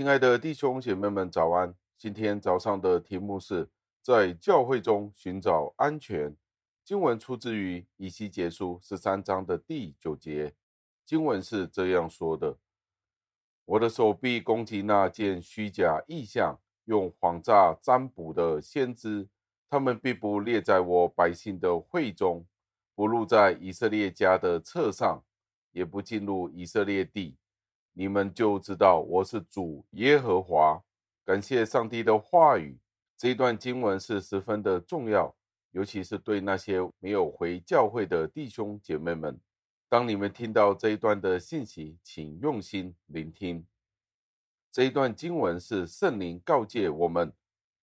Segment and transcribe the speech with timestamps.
[0.00, 1.74] 亲爱的弟兄姐妹们，早安！
[1.98, 3.68] 今天早上的题目是
[4.00, 6.34] 在教会中寻找安全。
[6.82, 10.54] 经文出自于以西结书十三章的第九节。
[11.04, 12.56] 经文是这样说的
[13.66, 19.28] ：“我的手臂攻击那件虚假意象、用谎诈占卜的先知，
[19.68, 22.46] 他们必不列在我百姓的会中，
[22.94, 25.22] 不入在以色列家的册上，
[25.72, 27.36] 也不进入以色列地。
[28.00, 30.80] 你们就知道我是主耶和华。”
[31.22, 32.78] 感谢上帝的话语。
[33.14, 35.36] 这一段经文是十分的重要。
[35.72, 39.38] 尤其是对那些没有回教会的弟兄姐妹们，
[39.86, 43.66] 当你们听到这一段的信息，请用心聆听。
[44.72, 47.30] 这一段经文是圣灵告诫我们：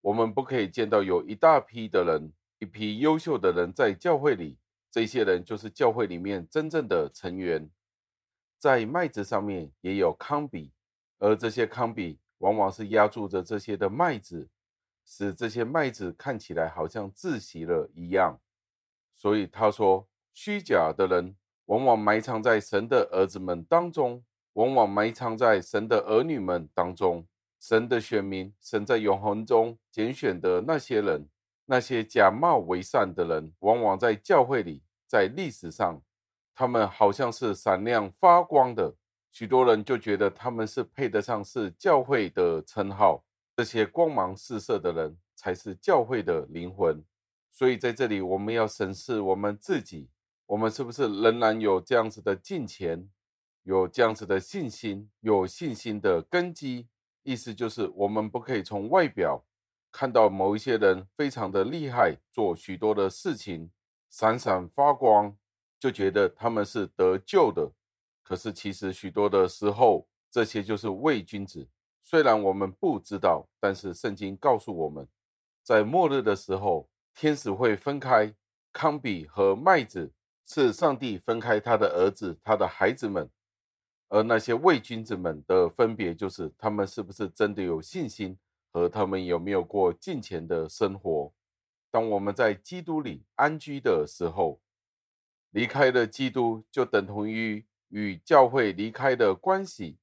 [0.00, 4.56] 我们不可以见到有一大批的人，一批优秀的人在教会里，
[4.90, 7.68] 这些人就是教会里面真正的成员。
[8.58, 10.70] 在麦子上面也有糠秕，
[11.18, 14.48] 而这些糠秕往往是压住着这些的麦子。
[15.08, 18.40] 使这些麦子看起来好像窒息了一样，
[19.12, 27.24] 所以他说，虚假的人往往埋藏在神的儿子们当中，往往埋藏在神的儿女们当中。
[27.60, 31.28] 神的选民，神在永恒中拣选的那些人，
[31.66, 36.02] 那些假冒为善的人，往往在教会里，在历史上，
[36.58, 38.94] 他们好像是闪亮发光的，
[39.30, 43.22] 许多人就觉得他们是配得上是教会的称号。
[43.54, 47.04] 这些光芒四射的人才是教会的灵魂，
[47.50, 50.08] 所以在这里我们要审视我们自己，
[50.46, 53.06] 我们是不是仍然有这样子的敬虔，
[53.64, 56.88] 有这样子的信心，有信心的根基？
[57.22, 59.44] 意思就是我们不可以从外表
[59.92, 63.70] 看到某一些人非常的厉害，做许多的事情，
[64.08, 65.36] 闪闪发光，
[65.86, 67.70] 就觉得他们是得救的。
[68.24, 71.64] 可是其实许多的时候，这些就是伪君子。
[72.02, 75.06] 虽然我们不知道，但是圣经告诉我们，
[75.62, 78.34] 在末日的时候，天使会分开
[78.72, 80.10] 康比和麦子，
[80.44, 83.30] 是上帝分开他的儿子、他的孩子们。
[84.08, 88.36] 而那些伪君子们的分别，就是他们是不是真的有信心，
[88.72, 91.32] 和他们有没有过敬虔的生活。
[91.92, 94.60] 当我们在基督里安居的时候，
[95.50, 99.98] 离开了基督，就等同于与教会离开的关系。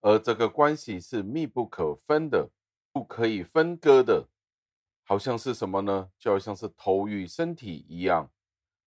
[0.00, 2.50] 而这个关系是密不可分的，
[2.92, 4.28] 不可以分割的，
[5.02, 6.10] 好像是什么呢？
[6.18, 8.30] 就好像是头与身体一样，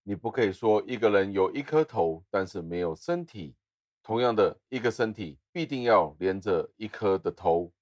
[0.04, 3.56] 你不可以说一个人有一颗头，但是没有身体。
[4.02, 7.72] 同样的，一个身体必定要连着一颗的头。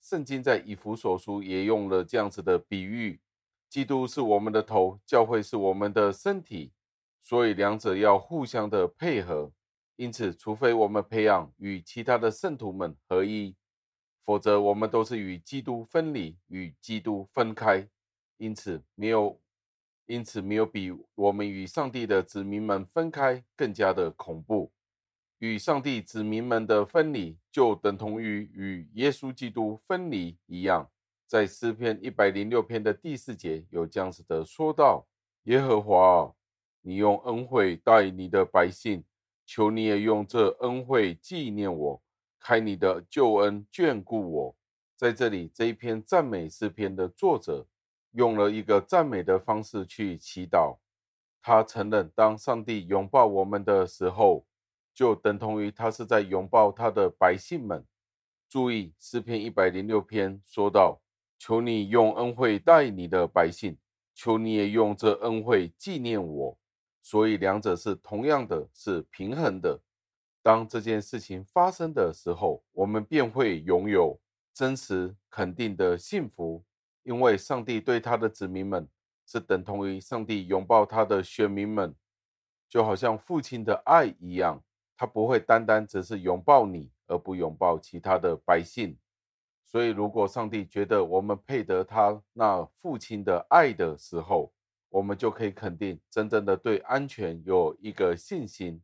[0.00, 3.20] 圣经在以弗所书也用了这样子的比喻：
[3.68, 6.72] 基督是我们的头，教会是我们的身体，
[7.20, 9.52] 所以两者要互相的配合。
[9.96, 13.54] 因此，除非我们培养与其他的圣徒们合一，
[14.22, 17.86] 否则我们都是与基督分离，与基督分开。
[18.38, 19.38] 因此，没有，
[20.06, 24.72] 因此没有比我们与上帝的子民们分开更加的恐怖。
[25.38, 30.90] 与上帝子民们的分离，就等同于与耶稣基督分离一样。
[31.26, 35.06] 在诗篇一百零六篇的第四节有这样子的说道
[35.44, 36.34] ：“耶和华，
[36.82, 39.04] 你用恩惠待你的百姓。”
[39.52, 42.00] 求你也用这恩惠纪念我，
[42.38, 44.56] 开你的救恩眷顾我。
[44.96, 47.66] 在这里，这一篇赞美诗篇的作者
[48.12, 50.76] 用了一个赞美的方式去祈祷。
[51.42, 54.46] 他承认，当上帝拥抱我们的时候，
[54.94, 57.84] 就等同于他是在拥抱他的百姓们。
[58.48, 61.00] 注意，诗篇一百零六篇说道
[61.40, 63.76] ：“求你用恩惠待你的百姓，
[64.14, 66.56] 求你也用这恩惠纪念我。”
[67.10, 69.80] 所以两者是同样的，是平衡的。
[70.44, 74.16] 当这件事情发生的时候，我们便会拥有
[74.54, 76.62] 真实肯定的幸福，
[77.02, 78.88] 因为上帝对他的子民们
[79.26, 81.92] 是等同于上帝拥抱他的选民们，
[82.68, 84.62] 就好像父亲的爱一样，
[84.96, 88.96] 他不会单单只是拥抱你，而不拥抱其他的百姓。
[89.64, 94.52] 所以，如果上帝觉得我们配得他那父亲的爱的时候，
[94.90, 98.82] 我们就可以肯定，真正的对安全有一个信心。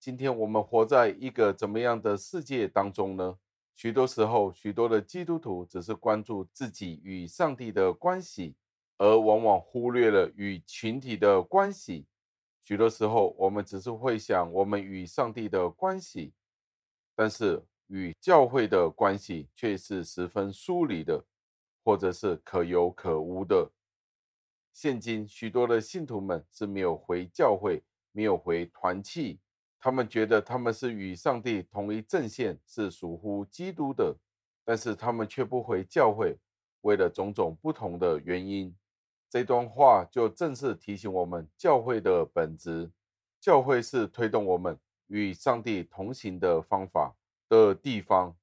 [0.00, 3.38] 今天我们活在一个怎么样的世界当中呢？
[3.74, 8.54] 许多时候，许多的基督徒只是关注自己与上帝的关系，
[8.98, 12.06] 而往往忽略了与群体的关系。
[12.60, 16.32] 许多时候，我们只是会想我们与上帝的关系，
[17.14, 21.24] 但是与教会的关系却是十分疏离的，
[21.84, 23.70] 或者是可有可无的。
[24.72, 29.38] 现今许多的信徒们是没有回教会，没有回团契，
[29.78, 34.16] 他们觉得他们是与上帝同一阵线，是属乎基督的。
[34.64, 36.38] 但是他们却不回教会，
[36.82, 38.74] 为了种种不同的原因。
[39.28, 42.90] 这段话就正式提醒我们教会的本质。
[43.40, 44.78] 教会是推动我们
[45.08, 47.12] 与上帝同行的方法
[47.48, 48.36] 的地方，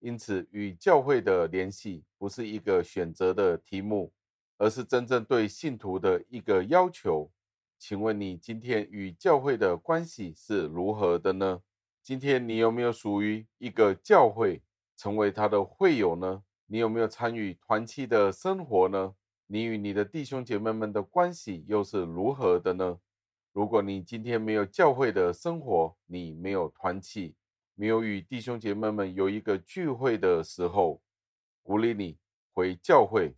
[0.00, 4.10] 因此与教会的联系不是一个选择的题目，
[4.58, 7.30] 而是真正对信徒的一个要求。
[7.78, 11.62] 请问你今天与教会的关系是如何的呢？
[12.02, 14.62] 今天你有没有属于一个教会，
[14.96, 16.42] 成为他的会友呢？
[16.66, 19.14] 你有没有参与团契的生活呢？
[19.46, 22.98] 你与你的弟兄姐妹们的关系又是如何的呢？
[23.52, 27.34] 如果你今天没有教会的生活，你没有团契，
[27.74, 31.00] 没有与弟兄姐妹们有一个聚会的时候，
[31.62, 32.18] 鼓励你
[32.52, 33.30] 回教会。